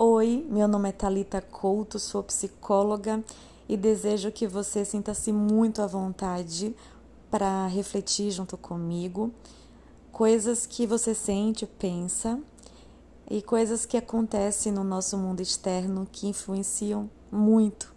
[0.00, 3.20] Oi, meu nome é Talita Couto, sou psicóloga
[3.68, 6.72] e desejo que você sinta-se muito à vontade
[7.28, 9.34] para refletir junto comigo
[10.12, 12.38] coisas que você sente, pensa
[13.28, 17.92] e coisas que acontecem no nosso mundo externo que influenciam muito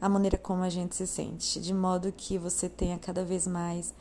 [0.00, 3.94] a maneira como a gente se sente, de modo que você tenha cada vez mais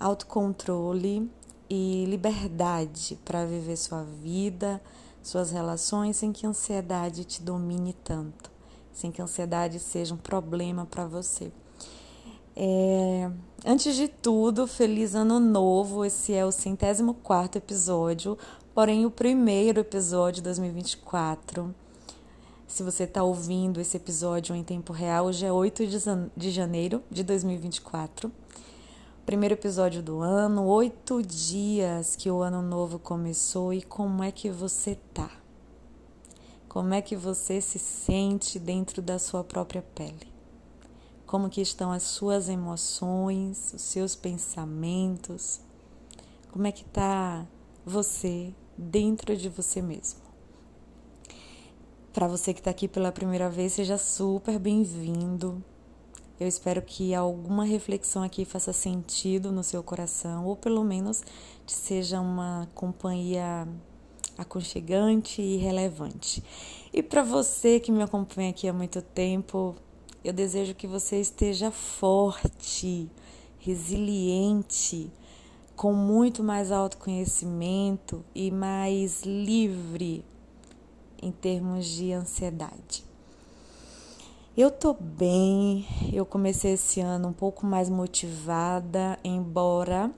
[0.00, 1.30] autocontrole
[1.68, 4.80] e liberdade para viver sua vida
[5.26, 8.48] suas relações sem que a ansiedade te domine tanto,
[8.92, 11.50] sem que a ansiedade seja um problema para você.
[12.54, 13.28] É,
[13.64, 16.04] antes de tudo, feliz ano novo.
[16.04, 18.38] Esse é o centésimo quarto episódio,
[18.72, 21.74] porém o primeiro episódio de 2024.
[22.68, 25.82] Se você está ouvindo esse episódio em tempo real, hoje é 8
[26.36, 28.30] de janeiro de 2024
[29.26, 34.48] primeiro episódio do ano, oito dias que o ano novo começou e como é que
[34.48, 35.28] você tá?
[36.68, 40.32] Como é que você se sente dentro da sua própria pele?
[41.26, 45.60] Como que estão as suas emoções, os seus pensamentos?
[46.52, 47.44] Como é que tá
[47.84, 50.20] você dentro de você mesmo?
[52.12, 55.60] Para você que está aqui pela primeira vez, seja super bem-vindo.
[56.38, 61.22] Eu espero que alguma reflexão aqui faça sentido no seu coração, ou pelo menos
[61.66, 63.66] seja uma companhia
[64.36, 66.44] aconchegante e relevante.
[66.92, 69.74] E para você que me acompanha aqui há muito tempo,
[70.22, 73.10] eu desejo que você esteja forte,
[73.58, 75.10] resiliente,
[75.74, 80.22] com muito mais autoconhecimento e mais livre
[81.22, 83.05] em termos de ansiedade.
[84.56, 90.10] Eu tô bem, eu comecei esse ano um pouco mais motivada, embora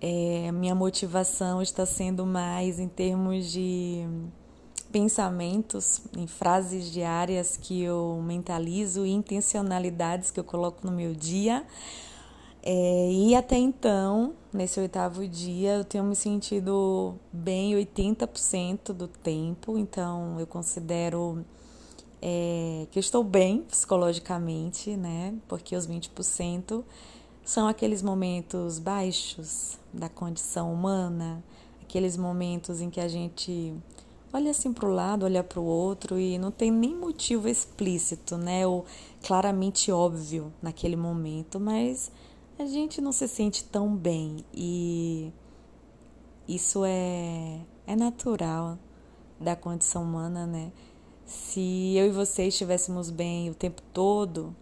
[0.00, 4.06] é, minha motivação está sendo mais em termos de
[4.92, 11.66] pensamentos, em frases diárias que eu mentalizo e intencionalidades que eu coloco no meu dia.
[12.62, 19.76] É, e até então, nesse oitavo dia, eu tenho me sentido bem 80% do tempo,
[19.76, 21.44] então eu considero
[22.26, 25.34] é, que eu estou bem psicologicamente, né?
[25.46, 26.82] Porque os 20%
[27.44, 31.44] são aqueles momentos baixos da condição humana,
[31.82, 33.74] aqueles momentos em que a gente
[34.32, 38.38] olha assim para o lado, olha para o outro e não tem nem motivo explícito,
[38.38, 38.66] né?
[38.66, 38.86] Ou
[39.22, 42.10] claramente óbvio naquele momento, mas
[42.58, 45.30] a gente não se sente tão bem e
[46.48, 48.78] isso é, é natural
[49.38, 50.72] da condição humana, né?
[51.26, 54.54] Se eu e você estivéssemos bem o tempo todo,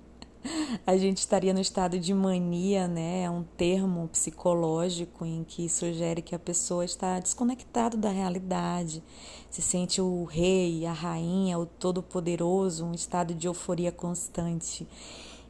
[0.87, 3.23] a gente estaria no estado de mania, né?
[3.23, 9.03] É um termo psicológico em que sugere que a pessoa está desconectada da realidade,
[9.51, 14.87] se sente o rei, a rainha, o todo-poderoso, um estado de euforia constante.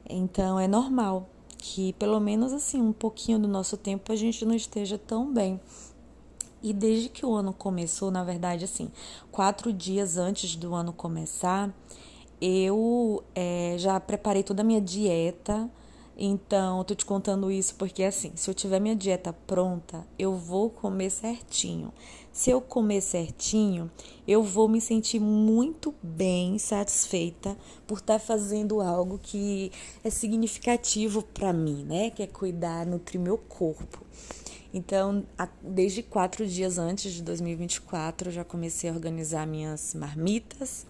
[0.08, 1.28] Então é normal
[1.58, 5.60] que pelo menos assim um pouquinho do nosso tempo a gente não esteja tão bem.
[6.62, 8.90] E desde que o ano começou, na verdade, assim,
[9.30, 11.74] quatro dias antes do ano começar,
[12.40, 15.68] eu é, já preparei toda a minha dieta.
[16.16, 20.68] Então, tô te contando isso porque, assim, se eu tiver minha dieta pronta, eu vou
[20.68, 21.92] comer certinho.
[22.32, 23.90] Se eu comer certinho,
[24.26, 27.56] eu vou me sentir muito bem, satisfeita
[27.86, 29.72] por estar tá fazendo algo que
[30.04, 32.10] é significativo para mim, né?
[32.10, 34.04] Que é cuidar, nutrir meu corpo.
[34.72, 35.24] Então,
[35.62, 40.86] desde quatro dias antes de 2024, eu já comecei a organizar minhas marmitas.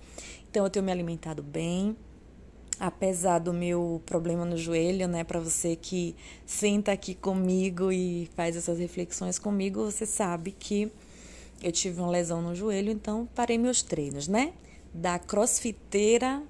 [0.49, 1.97] Então, eu tenho me alimentado bem.
[2.79, 5.25] Apesar do meu problema no joelho, né?
[5.25, 6.17] Para você que
[6.47, 10.91] senta aqui comigo e faz essas reflexões comigo, você sabe que
[11.63, 14.53] eu tive uma lesão no joelho, então parei meus treinos, né?
[14.93, 16.43] Da crossfiteira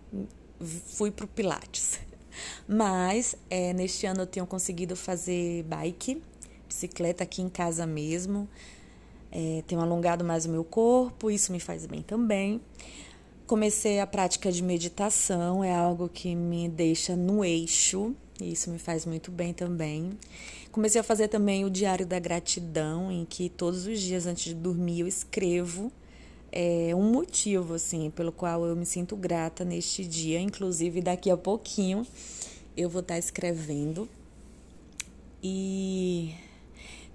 [0.60, 2.00] fui pro Pilates.
[2.66, 6.22] Mas é, neste ano eu tenho conseguido fazer bike
[6.72, 8.48] bicicleta aqui em casa mesmo.
[9.30, 12.60] É, tenho alongado mais o meu corpo, isso me faz bem também.
[13.46, 18.78] Comecei a prática de meditação, é algo que me deixa no eixo, e isso me
[18.78, 20.18] faz muito bem também.
[20.70, 24.54] Comecei a fazer também o diário da gratidão, em que todos os dias antes de
[24.54, 25.92] dormir eu escrevo
[26.50, 31.36] é, um motivo assim pelo qual eu me sinto grata neste dia, inclusive daqui a
[31.36, 32.06] pouquinho
[32.76, 34.08] eu vou estar escrevendo.
[35.42, 36.34] E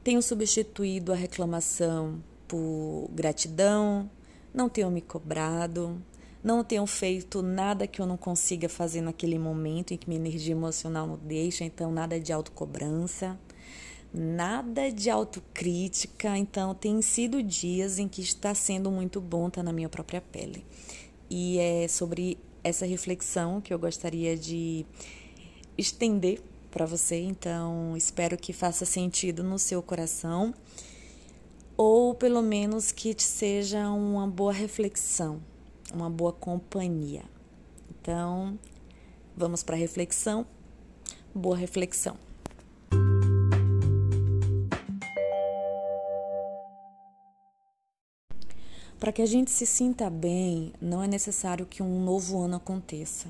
[0.07, 4.09] tenho substituído a reclamação por gratidão,
[4.54, 6.01] não tenho me cobrado,
[6.42, 10.54] não tenho feito nada que eu não consiga fazer naquele momento em que minha energia
[10.54, 13.38] emocional não deixa, então nada de autocobrança.
[14.13, 19.74] Nada de autocrítica, então tem sido dias em que está sendo muito bom estar na
[19.74, 20.63] minha própria pele.
[21.30, 24.86] E é sobre essa reflexão que eu gostaria de
[25.77, 26.42] estender
[26.78, 30.54] para você, então espero que faça sentido no seu coração
[31.76, 35.42] ou pelo menos que te seja uma boa reflexão,
[35.92, 37.24] uma boa companhia.
[37.90, 38.60] Então,
[39.36, 40.46] vamos para a reflexão.
[41.34, 42.16] Boa reflexão.
[49.00, 53.28] Para que a gente se sinta bem, não é necessário que um novo ano aconteça.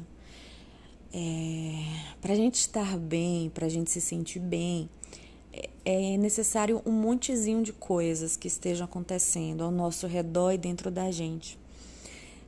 [1.14, 1.74] É,
[2.22, 4.90] para a gente estar bem, para a gente se sentir bem,
[5.54, 10.92] é, é necessário um montezinho de coisas que estejam acontecendo ao nosso redor e dentro
[10.92, 11.58] da gente.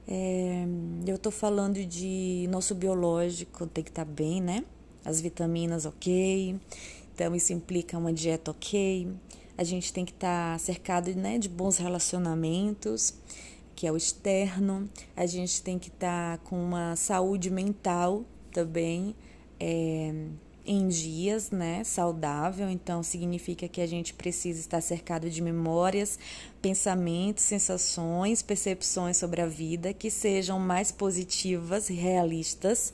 [0.07, 0.65] É,
[1.05, 4.65] eu estou falando de nosso biológico tem que estar tá bem, né?
[5.05, 6.59] As vitaminas ok,
[7.13, 9.07] então isso implica uma dieta ok,
[9.57, 13.13] a gente tem que estar tá cercado né, de bons relacionamentos,
[13.75, 14.89] que é o externo.
[15.15, 18.25] A gente tem que estar tá com uma saúde mental
[18.59, 19.15] também
[19.59, 20.13] é,
[20.65, 21.83] em dias, né?
[21.83, 22.69] Saudável.
[22.69, 26.19] Então, significa que a gente precisa estar cercado de memórias,
[26.61, 32.93] pensamentos, sensações, percepções sobre a vida que sejam mais positivas e realistas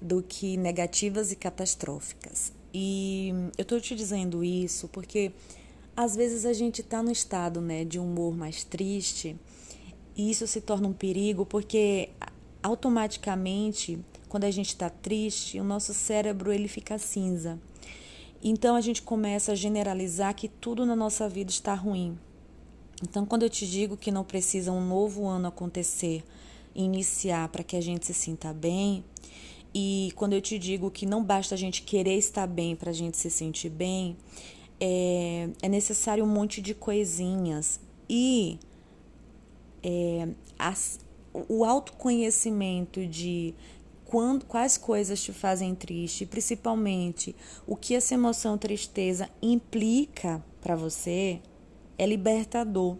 [0.00, 2.52] do que negativas e catastróficas.
[2.72, 5.32] E eu estou te dizendo isso porque
[5.96, 9.36] às vezes a gente está no estado né, de humor mais triste
[10.16, 12.10] e isso se torna um perigo porque
[12.62, 13.98] automaticamente
[14.30, 17.58] quando a gente está triste o nosso cérebro ele fica cinza.
[18.42, 22.18] Então a gente começa a generalizar que tudo na nossa vida está ruim.
[23.02, 26.24] Então quando eu te digo que não precisa um novo ano acontecer
[26.74, 29.04] iniciar para que a gente se sinta bem
[29.74, 32.94] e quando eu te digo que não basta a gente querer estar bem para a
[32.94, 34.16] gente se sentir bem,
[34.80, 37.78] é, é necessário um monte de coisinhas.
[38.08, 38.58] E
[39.82, 40.28] é,
[40.58, 40.98] as,
[41.32, 43.54] o autoconhecimento de
[44.10, 47.32] quando, quais coisas te fazem triste, principalmente
[47.64, 51.40] o que essa emoção tristeza implica para você,
[51.96, 52.96] é libertador,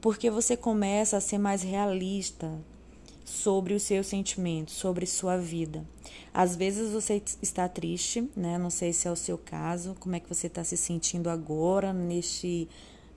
[0.00, 2.50] porque você começa a ser mais realista
[3.26, 5.84] sobre os seus sentimentos, sobre sua vida.
[6.32, 8.56] Às vezes você está triste, né?
[8.56, 11.92] Não sei se é o seu caso, como é que você está se sentindo agora,
[11.92, 12.66] neste,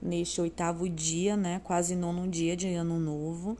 [0.02, 1.62] neste oitavo dia, né?
[1.64, 3.56] Quase nono dia de ano novo.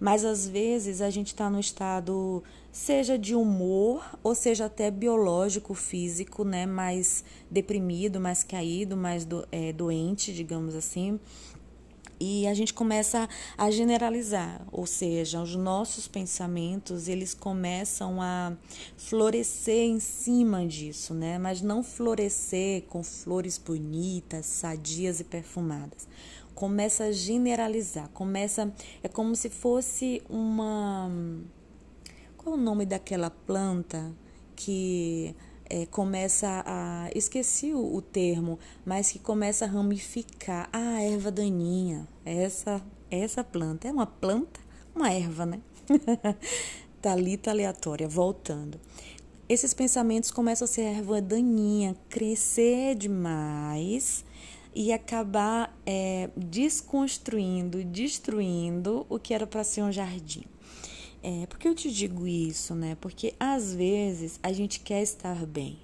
[0.00, 2.42] Mas às vezes a gente está no estado,
[2.74, 6.66] seja de humor, ou seja até biológico, físico, né?
[6.66, 11.20] Mais deprimido, mais caído, mais do, é, doente, digamos assim
[12.20, 18.56] e a gente começa a generalizar, ou seja, os nossos pensamentos eles começam a
[18.96, 21.38] florescer em cima disso, né?
[21.38, 26.08] Mas não florescer com flores bonitas, sadias e perfumadas.
[26.54, 28.72] Começa a generalizar, começa
[29.02, 31.10] é como se fosse uma
[32.44, 34.12] qual o nome daquela planta
[34.54, 35.34] que
[35.68, 37.08] é, começa a.
[37.14, 40.68] Esqueci o, o, termo, mas que começa a ramificar.
[40.70, 42.06] Ah, erva daninha.
[42.24, 43.88] Essa, essa planta.
[43.88, 44.60] É uma planta?
[44.94, 45.60] Uma erva, né?
[47.00, 48.78] Talita aleatória, voltando.
[49.48, 54.24] Esses pensamentos começam a ser erva daninha, crescer demais
[54.74, 60.44] e acabar é, desconstruindo, destruindo o que era para ser um jardim.
[61.26, 62.98] É, por que eu te digo isso, né?
[63.00, 65.78] Porque às vezes a gente quer estar bem.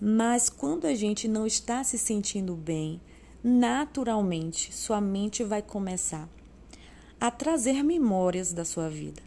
[0.00, 3.00] Mas quando a gente não está se sentindo bem,
[3.42, 6.28] naturalmente sua mente vai começar
[7.20, 9.20] a trazer memórias da sua vida,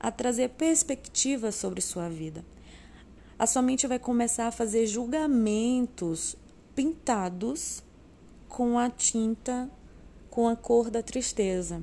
[0.00, 2.42] a trazer perspectivas sobre sua vida.
[3.38, 6.34] A sua mente vai começar a fazer julgamentos
[6.74, 7.82] pintados
[8.48, 9.70] com a tinta,
[10.30, 11.82] com a cor da tristeza.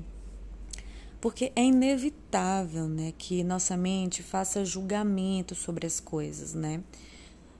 [1.21, 6.81] Porque é inevitável, né, que nossa mente faça julgamento sobre as coisas, né?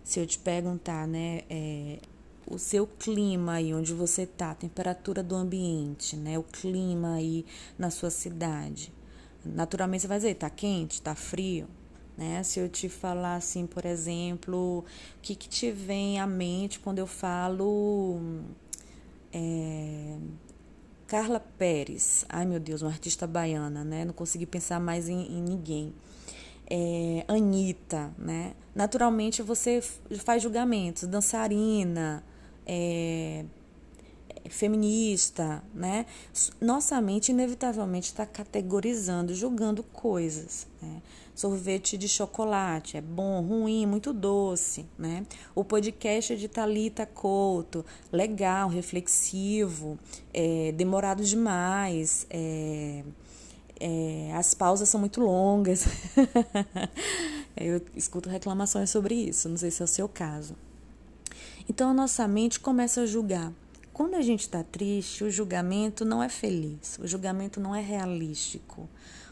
[0.03, 1.99] Se eu te perguntar, né, é,
[2.47, 7.45] o seu clima aí onde você tá, a temperatura do ambiente, né, o clima aí
[7.77, 8.93] na sua cidade,
[9.45, 11.67] naturalmente você vai dizer, tá quente, tá frio,
[12.17, 12.43] né?
[12.43, 16.99] Se eu te falar assim, por exemplo, o que, que te vem à mente quando
[16.99, 18.19] eu falo
[19.31, 20.17] é,
[21.09, 24.05] Carla Pérez, ai meu Deus, uma artista baiana, né?
[24.05, 25.91] Não consegui pensar mais em, em ninguém.
[26.69, 28.53] É, Anitta, né?
[28.75, 29.81] Naturalmente você
[30.19, 32.23] faz julgamentos, dançarina,
[32.63, 33.43] é,
[34.49, 36.05] feminista, né?
[36.61, 40.67] Nossa mente inevitavelmente está categorizando, julgando coisas.
[40.79, 41.01] Né?
[41.39, 45.25] Sorvete de chocolate é bom, ruim, muito doce, né?
[45.55, 49.97] O podcast de Talita Couto, legal, reflexivo,
[50.33, 53.05] é, demorado demais, é,
[53.79, 55.85] é, as pausas são muito longas.
[57.55, 60.57] Eu escuto reclamações sobre isso, não sei se é o seu caso.
[61.69, 63.53] Então a nossa mente começa a julgar.
[63.93, 68.89] Quando a gente está triste, o julgamento não é feliz, o julgamento não é realístico.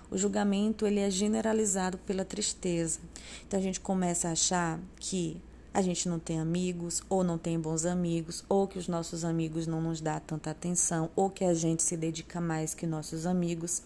[0.09, 2.99] O julgamento ele é generalizado pela tristeza.
[3.47, 5.41] Então a gente começa a achar que
[5.73, 9.67] a gente não tem amigos, ou não tem bons amigos, ou que os nossos amigos
[9.67, 13.83] não nos dão tanta atenção, ou que a gente se dedica mais que nossos amigos.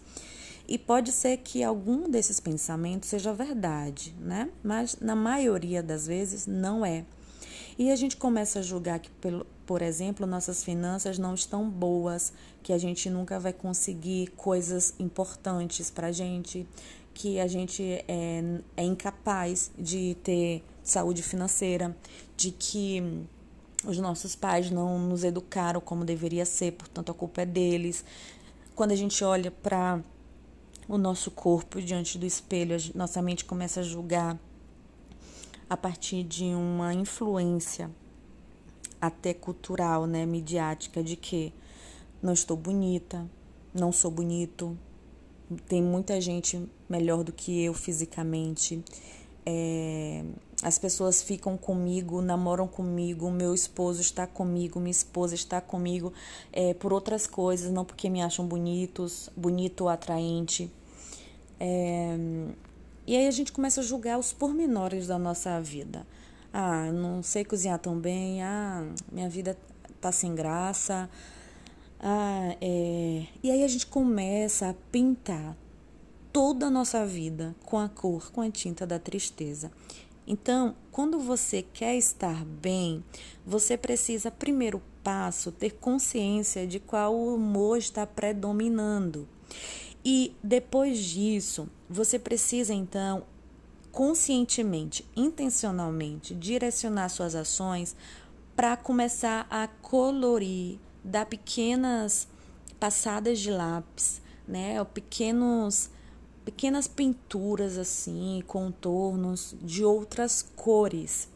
[0.66, 4.48] E pode ser que algum desses pensamentos seja verdade, né?
[4.62, 7.04] Mas na maioria das vezes não é.
[7.78, 9.10] E a gente começa a julgar que,
[9.66, 15.90] por exemplo, nossas finanças não estão boas, que a gente nunca vai conseguir coisas importantes
[15.90, 16.66] para a gente,
[17.14, 18.42] que a gente é,
[18.76, 21.96] é incapaz de ter saúde financeira,
[22.36, 23.02] de que
[23.84, 28.04] os nossos pais não nos educaram como deveria ser, portanto a culpa é deles.
[28.74, 30.00] Quando a gente olha para
[30.88, 34.38] o nosso corpo diante do espelho, nossa mente começa a julgar
[35.68, 37.90] a partir de uma influência
[39.02, 41.52] até cultural, né, midiática, de que
[42.22, 43.28] não estou bonita,
[43.74, 44.78] não sou bonito,
[45.66, 48.80] tem muita gente melhor do que eu fisicamente.
[49.44, 50.24] É,
[50.62, 56.12] as pessoas ficam comigo, namoram comigo, meu esposo está comigo, minha esposa está comigo
[56.52, 60.70] é, por outras coisas, não porque me acham bonitos, bonito ou atraente.
[61.58, 62.16] É,
[63.04, 66.06] e aí a gente começa a julgar os pormenores da nossa vida.
[66.52, 68.42] Ah, não sei cozinhar tão bem.
[68.42, 69.56] Ah, minha vida
[70.00, 71.08] tá sem graça.
[71.98, 73.26] Ah, é...
[73.42, 75.56] E aí a gente começa a pintar
[76.32, 79.70] toda a nossa vida com a cor, com a tinta da tristeza.
[80.26, 83.02] Então, quando você quer estar bem,
[83.44, 89.28] você precisa, primeiro passo, ter consciência de qual humor está predominando.
[90.04, 93.24] E depois disso, você precisa então
[93.92, 97.94] conscientemente, intencionalmente direcionar suas ações
[98.56, 102.26] para começar a colorir, dar pequenas
[102.80, 105.90] passadas de lápis, né, pequenos
[106.44, 111.28] pequenas pinturas assim, contornos de outras cores.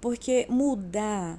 [0.00, 1.38] Porque mudar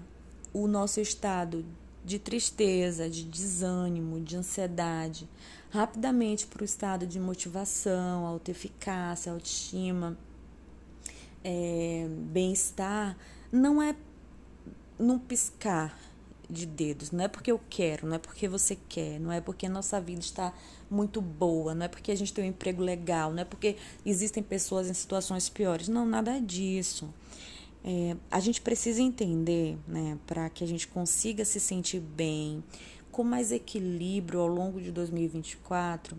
[0.53, 1.65] o nosso estado
[2.06, 5.27] de tristeza, de desânimo, de ansiedade,
[5.72, 10.18] rapidamente para o estado de motivação, autoeficácia, autoestima,
[11.44, 13.18] é, bem-estar,
[13.52, 13.96] não é
[14.98, 15.98] num piscar
[16.50, 19.70] de dedos, não é porque eu quero, não é porque você quer, não é porque
[19.70, 20.54] nossa vida está
[20.90, 24.44] muito boa, não é porque a gente tem um emprego legal, não é porque existem
[24.44, 27.12] pessoas em situações piores, não, nada disso.
[27.84, 32.64] É, a gente precisa entender, né, para que a gente consiga se sentir bem,
[33.12, 36.18] com mais equilíbrio ao longo de 2024,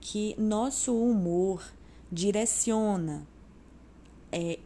[0.00, 1.62] que nosso humor
[2.10, 3.26] direciona
[4.34, 4.58] é,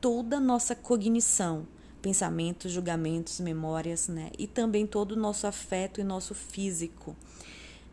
[0.00, 1.66] toda a nossa cognição,
[2.00, 4.30] pensamentos, julgamentos, memórias, né?
[4.38, 7.16] E também todo o nosso afeto e nosso físico.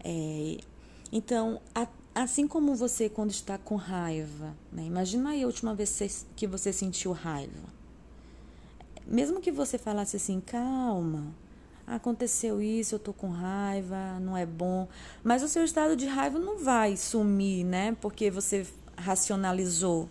[0.03, 0.57] É,
[1.11, 4.83] então, a, assim como você quando está com raiva, né?
[4.85, 7.75] Imagina aí a última vez que você sentiu raiva.
[9.07, 11.33] Mesmo que você falasse assim, calma,
[11.87, 14.87] aconteceu isso, eu tô com raiva, não é bom.
[15.23, 17.97] Mas o seu estado de raiva não vai sumir, né?
[17.99, 20.09] Porque você racionalizou,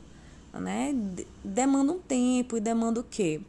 [0.60, 0.94] né?
[1.44, 3.40] Demanda um tempo e demanda o quê?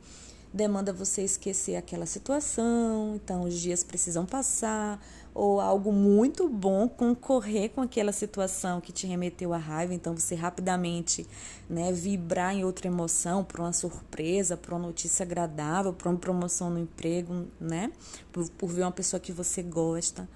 [0.53, 4.99] Demanda você esquecer aquela situação, então os dias precisam passar,
[5.35, 10.33] ou algo muito bom concorrer com aquela situação que te remeteu à raiva, então você
[10.33, 11.27] rapidamente
[11.69, 16.71] né, vibrar em outra emoção, para uma surpresa, para uma notícia agradável, para uma promoção
[16.71, 17.91] no emprego, né,
[18.31, 20.27] por, por ver uma pessoa que você gosta.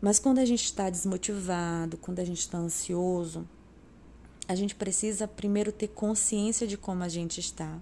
[0.00, 3.46] Mas quando a gente está desmotivado, quando a gente está ansioso,
[4.48, 7.78] a gente precisa primeiro ter consciência de como a gente está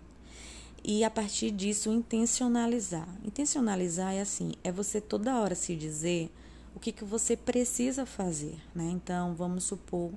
[0.88, 3.08] e a partir disso intencionalizar.
[3.25, 6.30] Intencionalizar é assim, é você toda hora se dizer
[6.76, 8.90] o que, que você precisa fazer, né?
[8.92, 10.12] Então, vamos supor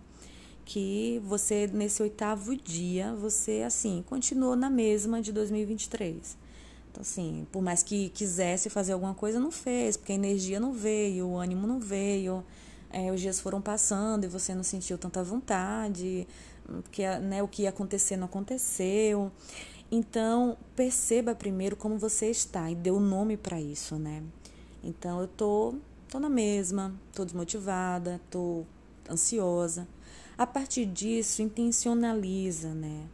[0.65, 6.38] que você nesse oitavo dia, você assim, continuou na mesma de 2023.
[6.91, 10.74] Então, assim, por mais que quisesse fazer alguma coisa, não fez, porque a energia não
[10.74, 12.44] veio, o ânimo não veio,
[12.91, 16.27] é, os dias foram passando e você não sentiu tanta vontade,
[16.65, 19.31] porque né, o que ia acontecer não aconteceu.
[19.91, 24.24] Então, perceba primeiro como você está e dê o um nome para isso, né?
[24.84, 25.75] Então eu tô,
[26.08, 28.63] tô na mesma, tô desmotivada, tô
[29.10, 29.88] ansiosa.
[30.38, 33.08] A partir disso, intencionaliza, né?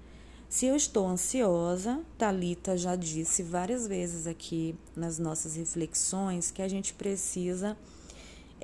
[0.49, 6.67] Se eu estou ansiosa, Talita já disse várias vezes aqui nas nossas reflexões que a
[6.67, 7.75] gente precisa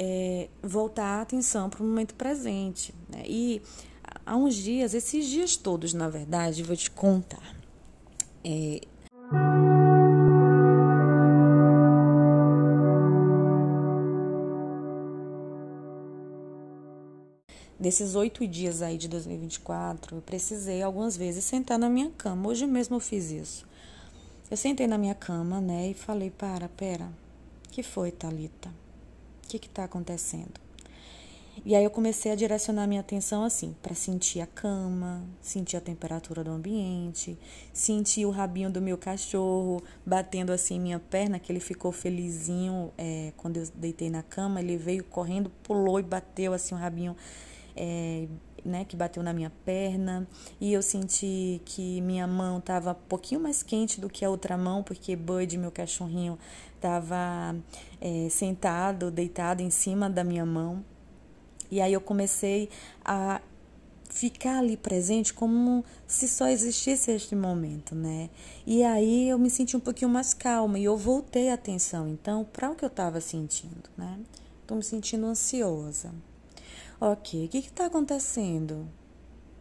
[0.03, 2.91] é, voltar a atenção para o momento presente.
[3.07, 3.21] Né?
[3.27, 3.61] E
[4.25, 7.55] há uns dias, esses dias todos, na verdade, vou te contar.
[8.43, 8.81] É,
[17.79, 22.49] desses oito dias aí de 2024, eu precisei algumas vezes sentar na minha cama.
[22.49, 23.67] Hoje mesmo eu fiz isso.
[24.49, 27.07] Eu sentei na minha cama, né, e falei: para, pera,
[27.69, 28.80] que foi, Talita?
[29.59, 30.59] Que está acontecendo?
[31.63, 35.81] E aí eu comecei a direcionar minha atenção assim, para sentir a cama, sentir a
[35.81, 37.37] temperatura do ambiente,
[37.71, 42.91] sentir o rabinho do meu cachorro batendo assim em minha perna, que ele ficou felizinho
[42.97, 47.15] é, quando eu deitei na cama, ele veio correndo, pulou e bateu assim o rabinho
[47.75, 48.27] é,
[48.63, 50.27] né, que bateu na minha perna,
[50.59, 54.57] e eu senti que minha mão estava um pouquinho mais quente do que a outra
[54.57, 56.37] mão, porque Bud, meu cachorrinho,
[56.75, 57.55] estava
[57.99, 60.83] é, sentado, deitado em cima da minha mão.
[61.69, 62.69] E aí eu comecei
[63.05, 63.41] a
[64.09, 68.29] ficar ali presente como se só existisse este momento, né?
[68.67, 72.43] E aí eu me senti um pouquinho mais calma e eu voltei a atenção, então,
[72.43, 74.19] para o que eu estava sentindo, né?
[74.61, 76.13] Estou me sentindo ansiosa.
[77.03, 78.87] Ok, o que está acontecendo?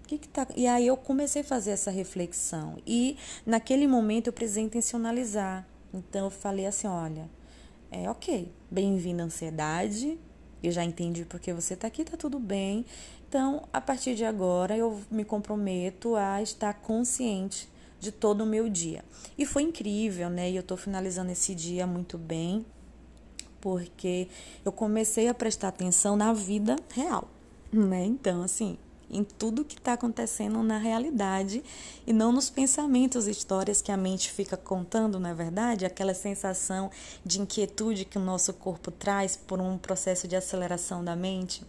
[0.06, 0.46] Que que tá...
[0.54, 2.76] E aí eu comecei a fazer essa reflexão.
[2.86, 3.16] E
[3.46, 5.66] naquele momento eu precisei intencionalizar.
[5.90, 7.30] Então eu falei assim: olha,
[7.90, 10.18] é ok, bem-vindo à ansiedade.
[10.62, 12.84] Eu já entendi porque você está aqui, está tudo bem.
[13.26, 18.68] Então, a partir de agora, eu me comprometo a estar consciente de todo o meu
[18.68, 19.02] dia.
[19.38, 20.50] E foi incrível, né?
[20.50, 22.66] E eu estou finalizando esse dia muito bem
[23.60, 24.28] porque
[24.64, 27.28] eu comecei a prestar atenção na vida real,
[27.72, 28.04] né?
[28.04, 28.78] Então, assim,
[29.10, 31.62] em tudo que está acontecendo na realidade
[32.06, 35.84] e não nos pensamentos, histórias que a mente fica contando, não é verdade?
[35.84, 36.90] Aquela sensação
[37.24, 41.64] de inquietude que o nosso corpo traz por um processo de aceleração da mente.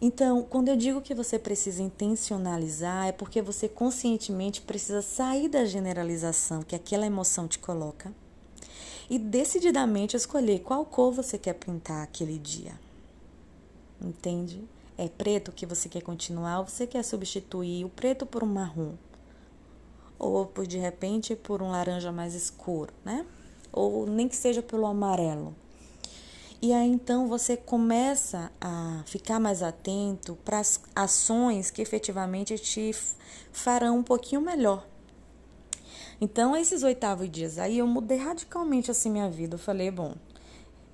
[0.00, 5.64] Então, quando eu digo que você precisa intencionalizar, é porque você conscientemente precisa sair da
[5.64, 8.12] generalização que aquela emoção te coloca
[9.08, 12.72] e decididamente escolher qual cor você quer pintar aquele dia.
[14.00, 14.62] Entende?
[14.96, 18.94] É preto que você quer continuar ou você quer substituir o preto por um marrom?
[20.18, 23.26] Ou por de repente por um laranja mais escuro, né?
[23.72, 25.54] Ou nem que seja pelo amarelo.
[26.60, 32.94] E aí então você começa a ficar mais atento para as ações que efetivamente te
[33.50, 34.86] farão um pouquinho melhor
[36.20, 39.54] então, esses oitavos dias aí eu mudei radicalmente assim minha vida.
[39.54, 40.14] Eu falei, bom,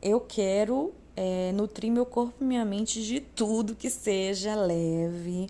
[0.03, 5.49] eu quero é, nutrir meu corpo e minha mente de tudo que seja leve,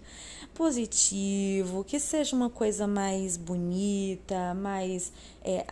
[0.54, 5.12] positivo, que seja uma coisa mais bonita, mais
[5.44, 5.66] é,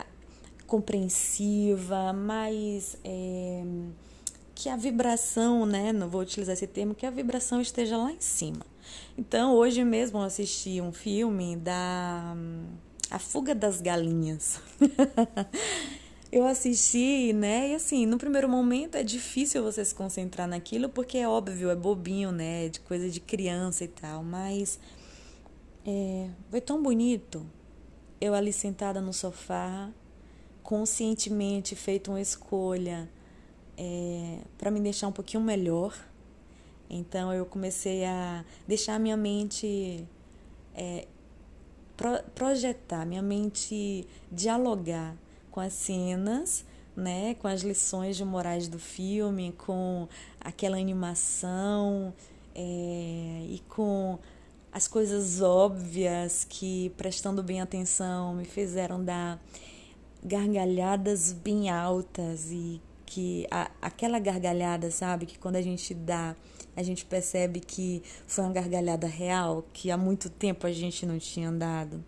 [0.67, 2.95] compreensiva, mais.
[3.03, 3.63] É,
[4.53, 5.93] que a vibração, né?
[5.93, 8.65] Não vou utilizar esse termo, que a vibração esteja lá em cima.
[9.17, 12.35] Então, hoje mesmo eu assisti um filme da
[13.09, 14.61] a Fuga das Galinhas.
[16.31, 17.69] eu assisti, né?
[17.69, 21.75] E assim, no primeiro momento é difícil você se concentrar naquilo, porque é óbvio, é
[21.75, 22.69] bobinho, né?
[22.69, 24.23] De coisa de criança e tal.
[24.23, 24.79] Mas
[25.85, 27.45] é, foi tão bonito.
[28.19, 29.89] Eu ali sentada no sofá,
[30.61, 33.09] conscientemente feito uma escolha
[33.77, 35.95] é, para me deixar um pouquinho melhor.
[36.89, 40.05] Então eu comecei a deixar a minha mente
[40.73, 41.07] é,
[41.97, 45.15] pro, projetar, minha mente dialogar
[45.51, 46.63] com as cenas,
[46.95, 50.07] né, com as lições de morais do filme, com
[50.39, 52.13] aquela animação
[52.55, 54.17] é, e com
[54.71, 59.41] as coisas óbvias que, prestando bem atenção, me fizeram dar
[60.23, 66.35] gargalhadas bem altas e que a, aquela gargalhada, sabe, que quando a gente dá
[66.77, 71.17] a gente percebe que foi uma gargalhada real, que há muito tempo a gente não
[71.17, 72.05] tinha andado.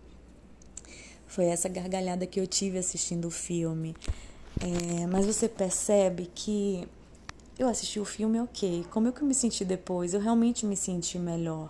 [1.26, 3.96] Foi essa gargalhada que eu tive assistindo o filme.
[4.60, 6.86] É, mas você percebe que
[7.58, 8.86] eu assisti o filme, ok.
[8.90, 10.14] Como é que eu me senti depois?
[10.14, 11.68] Eu realmente me senti melhor.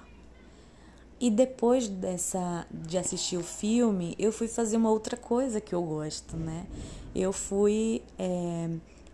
[1.18, 5.82] E depois dessa de assistir o filme, eu fui fazer uma outra coisa que eu
[5.82, 6.66] gosto, né?
[7.14, 8.68] Eu fui é,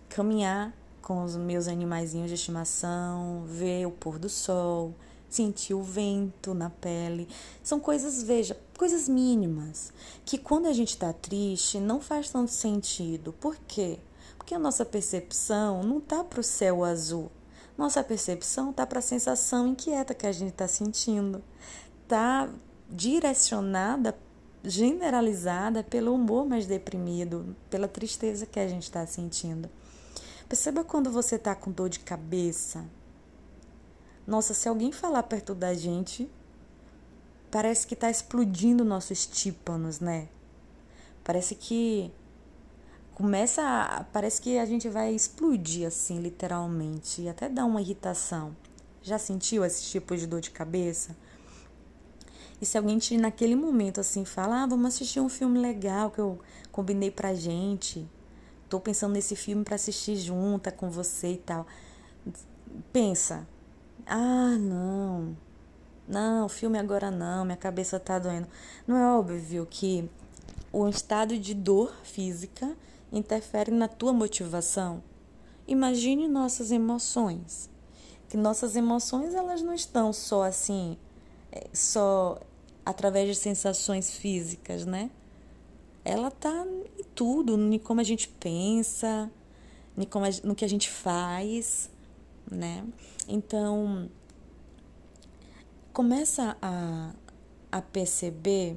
[0.08, 0.74] caminhar
[1.06, 4.92] com os meus animaizinhos de estimação, ver o pôr do sol,
[5.30, 7.28] sentir o vento na pele.
[7.62, 9.92] São coisas, veja, coisas mínimas,
[10.24, 13.32] que quando a gente está triste não faz tanto sentido.
[13.32, 14.00] Por quê?
[14.36, 17.30] Porque a nossa percepção não tá para o céu azul.
[17.78, 21.40] Nossa percepção tá para a sensação inquieta que a gente está sentindo.
[22.08, 22.50] Tá
[22.90, 24.12] direcionada,
[24.64, 29.70] generalizada pelo humor mais deprimido, pela tristeza que a gente está sentindo.
[30.48, 32.84] Perceba quando você está com dor de cabeça.
[34.24, 36.30] Nossa, se alguém falar perto da gente,
[37.50, 40.28] parece que está explodindo nossos tímpanos, né?
[41.24, 42.12] Parece que
[43.12, 48.56] começa a, parece que a gente vai explodir assim, literalmente, e até dá uma irritação.
[49.02, 51.16] Já sentiu esse tipo de dor de cabeça?
[52.60, 56.20] E se alguém te, naquele momento assim fala, ah, vamos assistir um filme legal que
[56.20, 56.38] eu
[56.70, 58.08] combinei pra gente,
[58.68, 61.66] tô pensando nesse filme para assistir junta com você e tal.
[62.92, 63.46] Pensa,
[64.06, 65.36] ah, não,
[66.08, 68.46] não, filme agora não, minha cabeça tá doendo.
[68.86, 70.08] Não é óbvio que
[70.72, 72.76] o estado de dor física
[73.12, 75.02] interfere na tua motivação?
[75.66, 77.68] Imagine nossas emoções.
[78.28, 80.96] Que nossas emoções elas não estão só assim,
[81.50, 82.40] é, só
[82.84, 85.10] através de sensações físicas, né?
[86.06, 86.64] Ela tá
[86.98, 89.30] em tudo, em como a gente pensa,
[90.44, 91.90] no que a gente faz,
[92.50, 92.86] né?
[93.26, 94.08] Então,
[95.92, 97.12] começa a,
[97.72, 98.76] a perceber,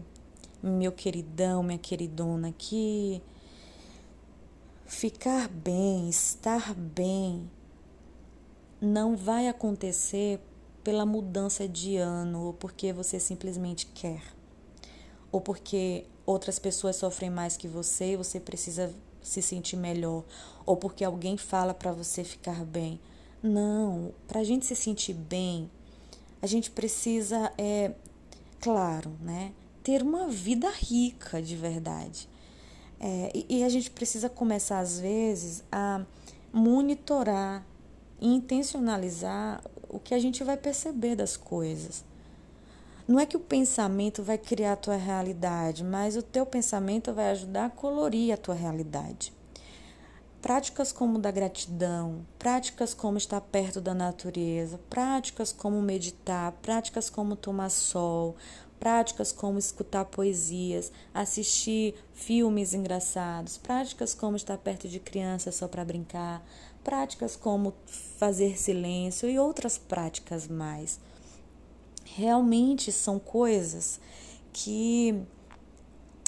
[0.63, 3.21] meu queridão, minha queridona, que
[4.89, 7.47] Ficar bem, estar bem,
[8.81, 10.41] não vai acontecer
[10.83, 14.23] pela mudança de ano ou porque você simplesmente quer,
[15.31, 20.23] ou porque outras pessoas sofrem mais que você e você precisa se sentir melhor,
[20.65, 22.99] ou porque alguém fala para você ficar bem.
[23.41, 25.69] Não, para a gente se sentir bem,
[26.41, 27.91] a gente precisa, é,
[28.59, 29.51] claro, né,
[29.83, 32.29] ter uma vida rica de verdade.
[32.99, 36.05] É, e, e a gente precisa começar, às vezes, a
[36.51, 37.65] monitorar
[38.19, 42.03] e intencionalizar o que a gente vai perceber das coisas.
[43.09, 47.31] Não é que o pensamento vai criar a tua realidade, mas o teu pensamento vai
[47.31, 49.33] ajudar a colorir a tua realidade.
[50.39, 57.35] Práticas como da gratidão, práticas como estar perto da natureza, práticas como meditar, práticas como
[57.35, 58.35] tomar sol,
[58.79, 65.83] práticas como escutar poesias, assistir filmes engraçados, práticas como estar perto de crianças só para
[65.83, 66.45] brincar,
[66.83, 67.73] práticas como
[68.19, 70.99] fazer silêncio e outras práticas mais.
[72.15, 73.99] Realmente são coisas
[74.51, 75.21] que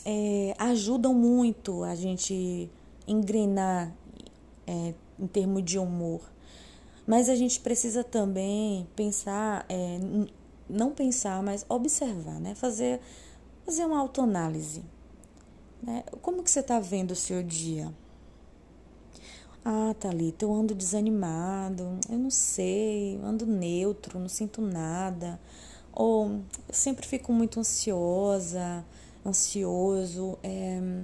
[0.06, 2.70] é, ajudam muito a gente
[3.08, 3.94] engrenar
[4.65, 6.22] é, em termos de humor.
[7.06, 10.00] Mas a gente precisa também pensar é,
[10.72, 12.56] não pensar, mas observar, né?
[12.56, 13.02] Fazer,
[13.65, 14.84] fazer uma autoanálise.
[15.84, 16.04] Né?
[16.22, 17.94] Como que você está vendo o seu dia?
[19.63, 25.39] Ah, Thalita, eu ando desanimado, eu não sei, eu ando neutro, não sinto nada.
[25.93, 28.86] Ou eu sempre fico muito ansiosa,
[29.25, 30.38] ansioso.
[30.43, 31.04] É,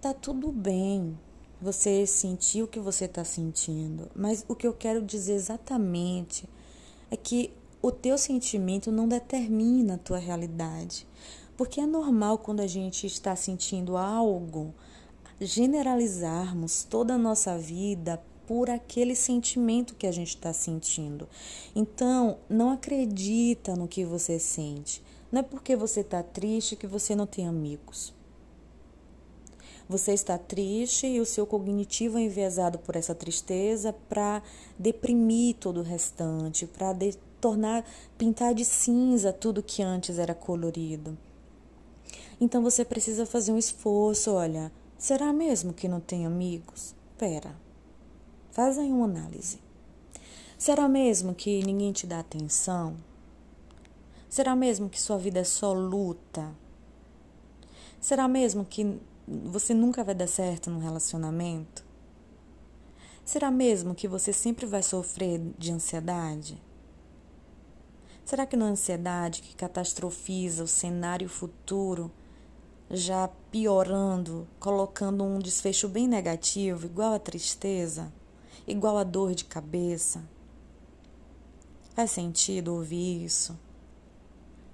[0.00, 1.18] tá tudo bem
[1.60, 6.48] você sentir o que você está sentindo, mas o que eu quero dizer exatamente
[7.08, 11.06] é que o teu sentimento não determina a tua realidade.
[11.56, 14.74] Porque é normal quando a gente está sentindo algo,
[15.40, 21.28] generalizarmos toda a nossa vida por aquele sentimento que a gente está sentindo.
[21.74, 25.02] Então, não acredita no que você sente.
[25.30, 28.12] Não é porque você está triste que você não tem amigos.
[29.88, 34.42] Você está triste e o seu cognitivo é enviesado por essa tristeza para
[34.78, 36.96] deprimir todo o restante, para
[37.40, 37.84] tornar,
[38.16, 41.18] pintar de cinza tudo que antes era colorido.
[42.40, 46.94] Então você precisa fazer um esforço, olha, será mesmo que não tem amigos?
[47.18, 47.54] Pera,
[48.52, 49.58] faz aí uma análise.
[50.56, 52.96] Será mesmo que ninguém te dá atenção?
[54.28, 56.52] Será mesmo que sua vida é só luta?
[58.00, 61.84] Será mesmo que você nunca vai dar certo no relacionamento?
[63.24, 66.62] Será mesmo que você sempre vai sofrer de ansiedade?
[68.24, 72.10] Será que não é a ansiedade que catastrofiza o cenário futuro,
[72.90, 78.12] já piorando, colocando um desfecho bem negativo, igual a tristeza,
[78.66, 80.22] igual a dor de cabeça?
[81.94, 83.58] Faz sentido ouvir isso?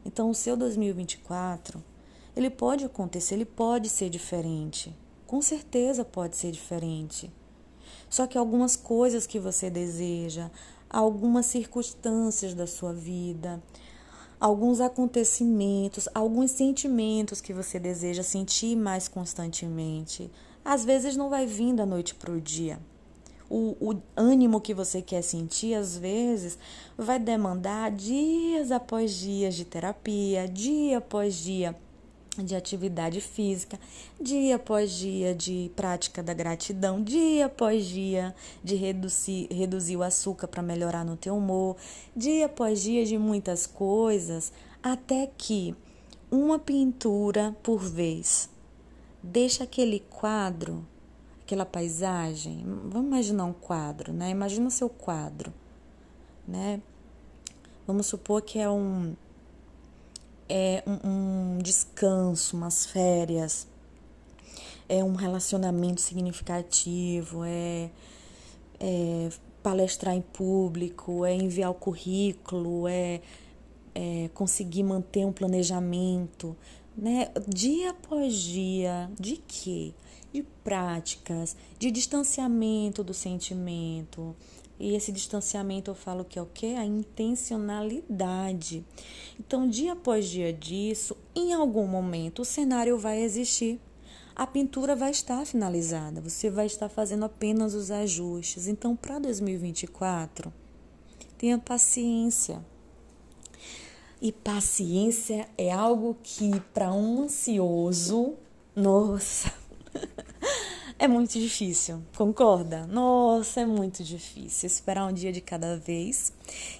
[0.05, 1.83] Então, o seu 2024,
[2.37, 4.97] ele pode acontecer, ele pode ser diferente.
[5.27, 7.31] Com certeza pode ser diferente.
[8.09, 10.51] Só que algumas coisas que você deseja,
[10.89, 13.63] algumas circunstâncias da sua vida,
[14.41, 20.31] alguns acontecimentos, alguns sentimentos que você deseja sentir mais constantemente,
[20.65, 22.79] às vezes não vai vir da noite para o dia.
[23.51, 26.59] O, o ânimo que você quer sentir, às vezes,
[26.97, 31.75] vai demandar dias após dias de terapia, dia após dia
[32.45, 33.79] de atividade física,
[34.21, 40.47] dia após dia de prática da gratidão, dia após dia de reduzir, reduzir o açúcar
[40.47, 41.77] para melhorar no teu humor,
[42.15, 45.75] dia após dia de muitas coisas, até que
[46.31, 48.49] uma pintura por vez
[49.23, 50.87] deixa aquele quadro,
[51.49, 54.29] aquela paisagem, vamos imaginar um quadro, né?
[54.29, 55.51] Imagina o seu quadro,
[56.47, 56.83] né?
[57.87, 59.17] Vamos supor que é um
[60.47, 63.67] é um, um descanso, umas férias,
[64.91, 67.91] é um relacionamento significativo, é,
[68.79, 69.31] é
[69.63, 73.23] palestrar em público, é enviar o currículo, é,
[73.95, 76.55] é conseguir manter um planejamento,
[76.95, 77.31] né?
[77.49, 79.95] Dia após dia, de quê?
[80.33, 84.37] De práticas, de distanciamento do sentimento,
[84.81, 86.77] e esse distanciamento eu falo que é o que?
[86.77, 88.85] A intencionalidade.
[89.39, 93.81] Então, dia após dia disso, em algum momento o cenário vai existir.
[94.37, 98.69] A pintura vai estar finalizada, você vai estar fazendo apenas os ajustes.
[98.69, 100.53] Então, para 2024,
[101.37, 102.65] tenha paciência.
[104.23, 108.35] E paciência é algo que, para um ansioso,
[108.77, 109.53] nossa,
[110.99, 112.85] é muito difícil, concorda?
[112.87, 116.33] Nossa, é muito difícil esperar um dia de cada vez.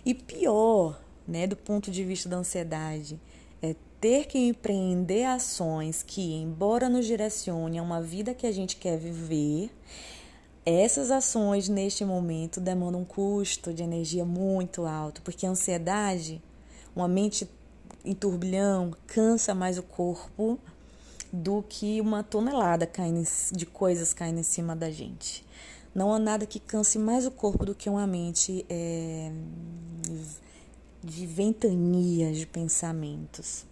[0.05, 3.21] E pior, né, do ponto de vista da ansiedade,
[3.63, 8.77] é ter que empreender ações que, embora nos direcione a uma vida que a gente
[8.77, 9.71] quer viver,
[10.67, 16.43] essas ações neste momento demandam um custo de energia muito alto, porque a ansiedade,
[16.95, 17.49] uma mente
[18.05, 20.59] em turbilhão, cansa mais o corpo
[21.33, 25.45] do que uma tonelada caindo de coisas caindo em cima da gente.
[25.95, 29.33] Não há nada que canse mais o corpo do que uma mente é,
[31.03, 33.67] de ventanias de pensamentos.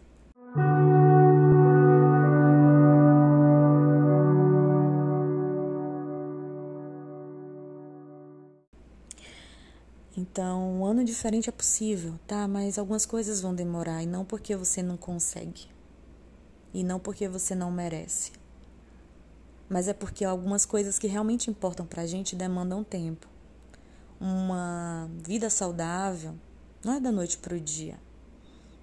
[10.19, 12.49] Então, um ano diferente é possível, tá?
[12.49, 15.76] Mas algumas coisas vão demorar e não porque você não consegue
[16.77, 18.33] e não porque você não merece.
[19.67, 23.27] Mas é porque algumas coisas que realmente importam pra gente demandam tempo.
[24.21, 26.35] Uma vida saudável
[26.85, 27.99] não é da noite pro dia,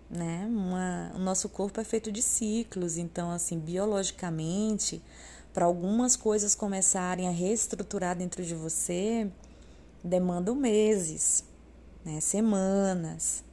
[0.09, 0.47] né?
[0.47, 4.99] Uma, o nosso corpo é feito de ciclos, então assim, biologicamente,
[5.53, 9.31] para algumas coisas começarem a reestruturar dentro de você,
[10.03, 11.43] demandam meses,
[12.03, 12.19] né?
[12.19, 13.43] Semanas.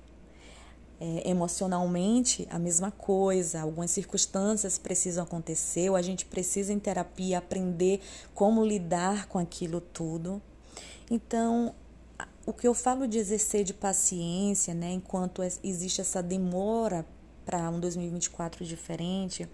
[1.03, 3.63] É, emocionalmente, a mesma coisa.
[3.63, 8.03] Algumas circunstâncias precisam acontecer, ou a gente precisa em terapia aprender
[8.35, 10.43] como lidar com aquilo tudo.
[11.11, 11.75] Então,
[12.47, 17.07] o que eu falo de exercer de paciência, né, enquanto existe essa demora
[17.45, 19.49] para um 2024 diferente,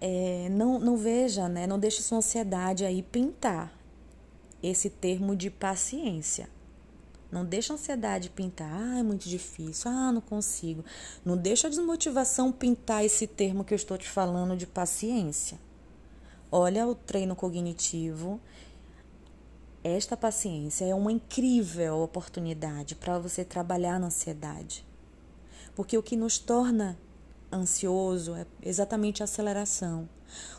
[0.00, 3.72] é, não, não veja, né, não deixe sua ansiedade aí pintar
[4.62, 6.48] esse termo de paciência.
[7.34, 10.84] Não deixa a ansiedade pintar, ah, é muito difícil, ah, não consigo.
[11.24, 15.58] Não deixa a desmotivação pintar esse termo que eu estou te falando de paciência.
[16.48, 18.40] Olha o treino cognitivo.
[19.82, 24.86] Esta paciência é uma incrível oportunidade para você trabalhar na ansiedade.
[25.74, 26.96] Porque o que nos torna
[27.56, 30.08] ansioso é exatamente a aceleração.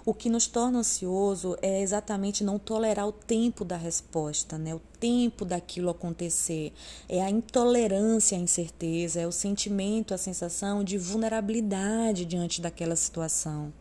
[0.06, 4.74] O que nos torna ansioso é exatamente não tolerar o tempo da resposta, né?
[4.74, 6.72] O tempo daquilo acontecer.
[7.10, 13.74] É a intolerância à incerteza, é o sentimento, a sensação de vulnerabilidade diante daquela situação.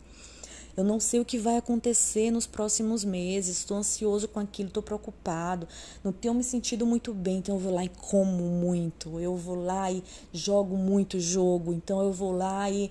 [0.77, 4.83] Eu não sei o que vai acontecer nos próximos meses, estou ansioso com aquilo, estou
[4.83, 5.69] preocupado,
[6.03, 9.55] não tenho me sentido muito bem, então eu vou lá e como muito, eu vou
[9.55, 12.91] lá e jogo muito jogo, então eu vou lá e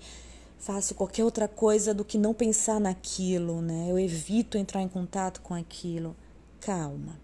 [0.59, 3.87] faço qualquer outra coisa do que não pensar naquilo, né?
[3.89, 6.15] Eu evito entrar em contato com aquilo.
[6.61, 7.19] Calma.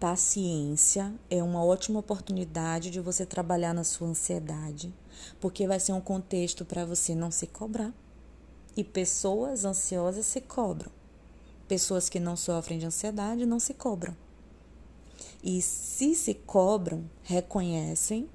[0.00, 4.92] Paciência é uma ótima oportunidade de você trabalhar na sua ansiedade,
[5.40, 7.94] porque vai ser um contexto para você não se cobrar.
[8.76, 10.90] E pessoas ansiosas se cobram.
[11.66, 14.14] Pessoas que não sofrem de ansiedade não se cobram.
[15.42, 18.28] E se se cobram, reconhecem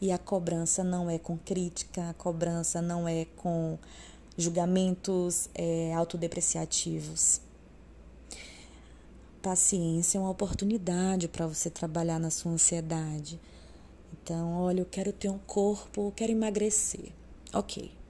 [0.00, 3.78] e a cobrança não é com crítica, a cobrança não é com
[4.36, 7.40] julgamentos é, autodepreciativos.
[9.40, 13.40] Paciência é uma oportunidade para você trabalhar na sua ansiedade.
[14.12, 17.12] Então, olha, eu quero ter um corpo, eu quero emagrecer.
[17.52, 18.01] Ok.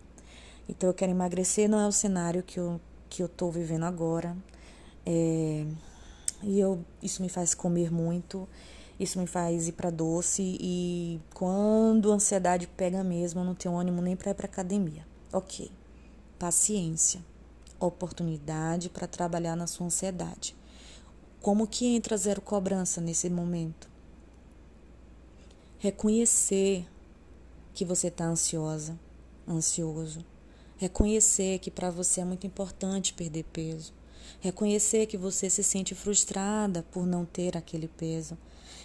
[0.68, 2.80] Então, eu quero emagrecer não é o cenário que eu
[3.12, 4.34] que eu estou vivendo agora.
[5.04, 5.66] É,
[6.42, 8.48] e eu, isso me faz comer muito,
[8.98, 13.76] isso me faz ir para doce e quando a ansiedade pega mesmo, eu não tenho
[13.76, 15.06] ânimo nem para ir para academia.
[15.30, 15.70] OK.
[16.38, 17.20] Paciência.
[17.78, 20.56] Oportunidade para trabalhar na sua ansiedade.
[21.40, 23.90] Como que entra zero cobrança nesse momento?
[25.78, 26.88] Reconhecer
[27.74, 28.98] que você está ansiosa,
[29.46, 30.24] ansioso.
[30.82, 33.94] Reconhecer que para você é muito importante perder peso.
[34.40, 38.36] Reconhecer que você se sente frustrada por não ter aquele peso.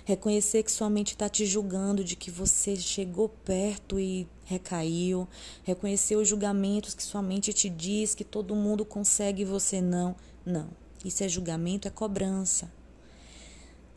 [0.05, 5.27] Reconhecer que sua mente está te julgando de que você chegou perto e recaiu.
[5.63, 10.15] Reconhecer os julgamentos que sua mente te diz que todo mundo consegue e você não.
[10.45, 10.69] Não.
[11.03, 12.71] Isso é julgamento, é cobrança.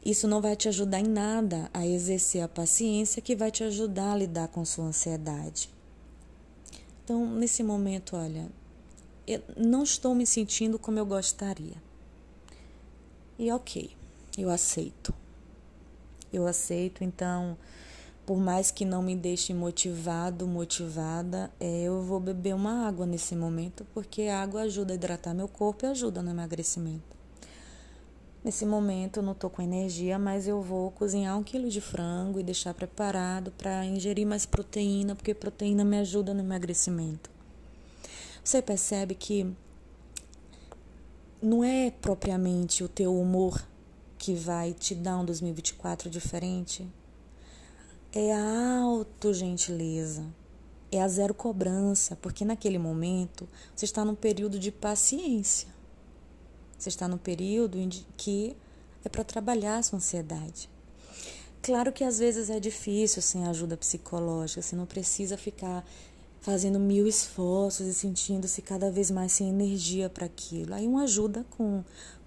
[0.02, 4.12] Isso não vai te ajudar em nada a exercer a paciência que vai te ajudar
[4.12, 5.68] a lidar com sua ansiedade.
[7.10, 8.48] Então, nesse momento, olha,
[9.26, 11.74] eu não estou me sentindo como eu gostaria.
[13.36, 13.90] E ok,
[14.38, 15.12] eu aceito.
[16.32, 17.58] Eu aceito, então,
[18.24, 23.34] por mais que não me deixe motivado, motivada, é, eu vou beber uma água nesse
[23.34, 27.19] momento, porque a água ajuda a hidratar meu corpo e ajuda no emagrecimento.
[28.42, 32.40] Nesse momento eu não estou com energia, mas eu vou cozinhar um quilo de frango
[32.40, 37.30] e deixar preparado para ingerir mais proteína, porque proteína me ajuda no emagrecimento.
[38.42, 39.54] Você percebe que
[41.42, 43.62] não é propriamente o teu humor
[44.16, 46.88] que vai te dar um 2024 diferente,
[48.12, 50.26] é a autogentileza,
[50.90, 55.68] é a zero cobrança, porque naquele momento você está num período de paciência.
[56.80, 58.56] Você está num período em que
[59.04, 60.70] é para trabalhar a sua ansiedade.
[61.60, 65.84] Claro que às vezes é difícil sem ajuda psicológica, você não precisa ficar
[66.40, 70.72] fazendo mil esforços e sentindo-se cada vez mais sem energia para aquilo.
[70.72, 71.84] Aí uma ajuda com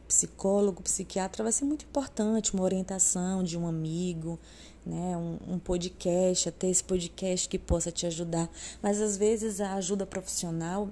[0.08, 4.40] psicólogo, psiquiatra vai ser muito importante, uma orientação de um amigo,
[4.86, 8.48] né, um, um podcast, até esse podcast que possa te ajudar.
[8.84, 10.92] Mas às vezes a ajuda profissional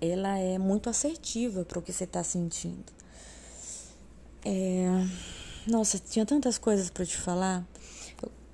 [0.00, 2.92] ela é muito assertiva para o que você está sentindo.
[4.44, 4.86] É...
[5.66, 7.66] Nossa, tinha tantas coisas para te falar.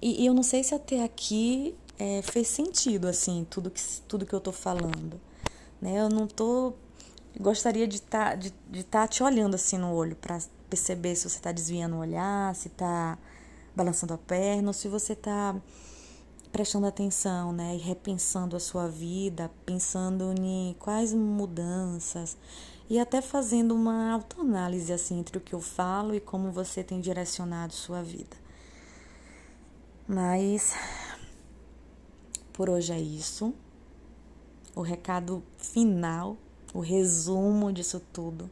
[0.03, 4.35] E, eu não sei se até aqui é, fez sentido, assim, tudo que, tudo que
[4.35, 5.21] eu tô falando.
[5.81, 6.01] Né?
[6.01, 6.75] Eu não tô.
[7.39, 11.37] Gostaria de tá, de, de tá te olhando assim no olho para perceber se você
[11.37, 13.19] está desviando o olhar, se está
[13.75, 15.55] balançando a perna, ou se você está
[16.55, 22.37] prestando atenção, né, e repensando a sua vida, pensando em quais mudanças
[22.89, 27.01] e até fazendo uma autoanálise assim entre o que eu falo e como você tem
[27.01, 28.37] direcionado sua vida.
[30.07, 30.77] Mas
[32.53, 33.53] por hoje é isso.
[34.77, 36.37] O recado final,
[36.73, 38.49] o resumo disso tudo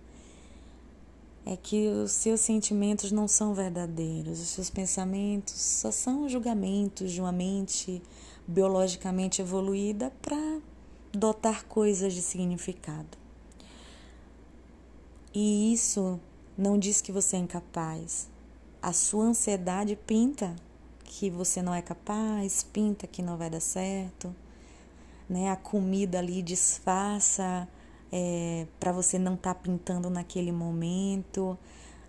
[1.45, 7.21] é que os seus sentimentos não são verdadeiros, os seus pensamentos só são julgamentos de
[7.21, 8.03] uma mente
[8.47, 10.61] biologicamente evoluída para
[11.13, 13.19] dotar coisas de significado.
[15.35, 16.21] E isso
[16.57, 18.29] não diz que você é incapaz.
[18.81, 20.55] A sua ansiedade pinta
[21.05, 24.35] que você não é capaz, pinta que não vai dar certo,
[25.29, 25.51] né?
[25.51, 27.69] A comida ali disfarça
[28.13, 31.59] é, para você não estar tá pintando naquele momento.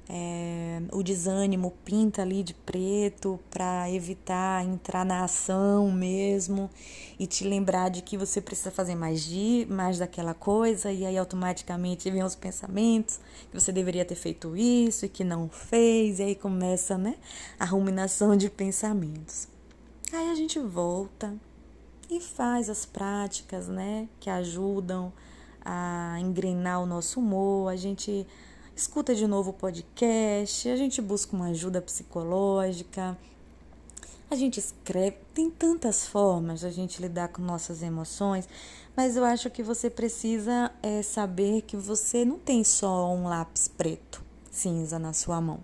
[0.10, 6.70] É, o desânimo pinta ali de preto para evitar entrar na ação mesmo
[7.18, 11.18] e te lembrar de que você precisa fazer mais de mais daquela coisa e aí
[11.18, 13.18] automaticamente vem os pensamentos
[13.50, 17.16] que você deveria ter feito isso e que não fez e aí começa né
[17.58, 19.48] a ruminação de pensamentos
[20.12, 21.34] aí a gente volta
[22.10, 25.14] e faz as práticas né que ajudam
[25.64, 28.26] a engrenar o nosso humor, a gente
[28.76, 33.18] escuta de novo o podcast, a gente busca uma ajuda psicológica,
[34.30, 38.50] a gente escreve, tem tantas formas de a gente lidar com nossas emoções,
[38.96, 43.68] mas eu acho que você precisa é, saber que você não tem só um lápis
[43.68, 45.60] preto, cinza na sua mão.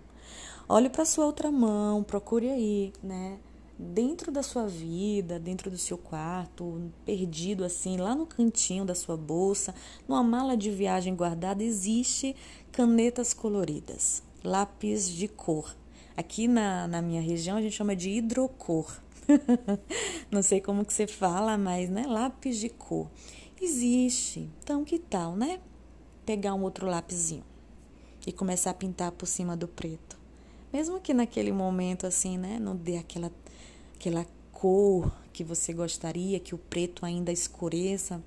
[0.68, 3.38] Olhe para sua outra mão, procure aí, né?
[3.80, 9.16] Dentro da sua vida, dentro do seu quarto, perdido assim, lá no cantinho da sua
[9.16, 9.74] bolsa,
[10.06, 12.36] numa mala de viagem guardada, existe
[12.70, 15.74] canetas coloridas, lápis de cor.
[16.14, 19.00] Aqui na, na minha região a gente chama de hidrocor.
[20.30, 23.08] Não sei como que você fala, mas né, lápis de cor.
[23.60, 24.50] Existe.
[24.62, 25.58] Então que tal, né?
[26.26, 27.44] Pegar um outro lápisinho
[28.26, 30.18] e começar a pintar por cima do preto.
[30.70, 33.32] Mesmo que naquele momento assim, né, não dê aquela
[34.00, 38.22] aquela cor que você gostaria, que o preto ainda escureça,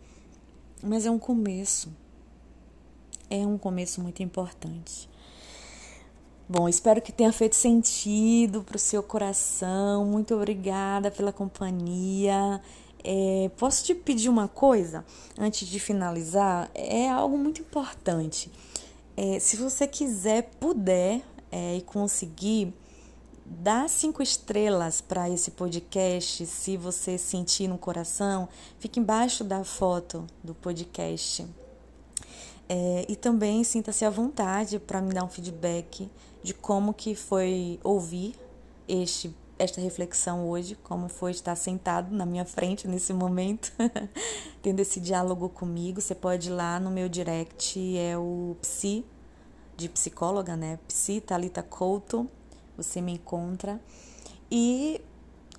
[0.83, 1.91] mas é um começo.
[3.27, 5.09] é um começo muito importante.
[6.47, 10.05] Bom, espero que tenha feito sentido para o seu coração.
[10.05, 12.61] Muito obrigada pela companhia.
[13.03, 15.03] É, posso te pedir uma coisa
[15.39, 16.69] antes de finalizar?
[16.75, 18.51] É algo muito importante.
[19.17, 22.71] É, se você quiser, puder é, e conseguir,
[23.45, 26.45] dá cinco estrelas para esse podcast.
[26.45, 28.47] Se você sentir no coração,
[28.79, 31.45] fique embaixo da foto do podcast.
[32.67, 36.09] É, e também sinta-se à vontade para me dar um feedback
[36.41, 38.35] de como que foi ouvir
[38.87, 43.71] este, esta reflexão hoje, como foi estar sentado na minha frente nesse momento,
[44.61, 46.01] tendo esse diálogo comigo.
[46.01, 49.05] Você pode ir lá no meu direct, é o Psi,
[49.75, 50.79] de psicóloga, né?
[50.87, 52.29] Psi Talita Couto,
[52.77, 53.79] você me encontra.
[54.51, 55.01] E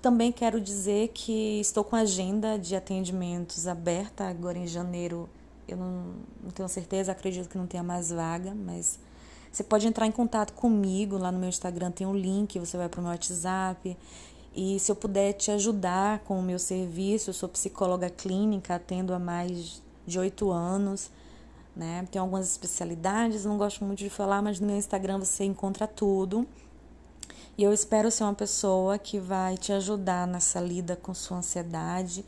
[0.01, 5.29] também quero dizer que estou com agenda de atendimentos aberta agora em janeiro.
[5.67, 6.13] Eu não,
[6.43, 8.99] não tenho certeza, acredito que não tenha mais vaga, mas
[9.51, 12.89] você pode entrar em contato comigo lá no meu Instagram, tem um link, você vai
[12.89, 13.97] para o meu WhatsApp.
[14.53, 19.13] E se eu puder te ajudar com o meu serviço, eu sou psicóloga clínica, atendo
[19.13, 21.09] há mais de oito anos,
[21.75, 22.07] né?
[22.11, 26.47] Tenho algumas especialidades, não gosto muito de falar, mas no meu Instagram você encontra tudo.
[27.57, 32.25] E eu espero ser uma pessoa que vai te ajudar nessa lida com sua ansiedade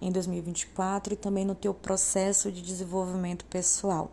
[0.00, 4.10] em 2024 e também no teu processo de desenvolvimento pessoal.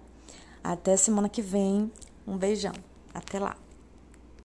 [0.64, 1.92] Até semana que vem.
[2.28, 2.74] Um beijão.
[3.12, 3.58] Até lá.